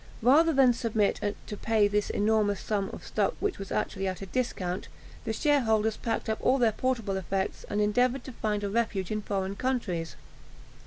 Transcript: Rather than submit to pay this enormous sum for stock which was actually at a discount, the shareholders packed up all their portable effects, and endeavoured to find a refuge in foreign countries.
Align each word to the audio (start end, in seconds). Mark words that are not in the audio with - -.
Rather 0.23 0.51
than 0.51 0.73
submit 0.73 1.19
to 1.45 1.55
pay 1.57 1.87
this 1.87 2.09
enormous 2.09 2.59
sum 2.59 2.89
for 2.89 2.97
stock 3.05 3.35
which 3.39 3.59
was 3.59 3.71
actually 3.71 4.07
at 4.07 4.19
a 4.23 4.25
discount, 4.25 4.87
the 5.25 5.31
shareholders 5.31 5.95
packed 5.95 6.27
up 6.27 6.39
all 6.41 6.57
their 6.57 6.71
portable 6.71 7.17
effects, 7.17 7.65
and 7.69 7.79
endeavoured 7.79 8.23
to 8.23 8.31
find 8.31 8.63
a 8.63 8.69
refuge 8.71 9.11
in 9.11 9.21
foreign 9.21 9.55
countries. 9.55 10.15